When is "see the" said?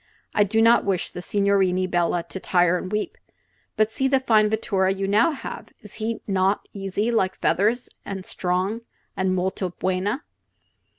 3.91-4.19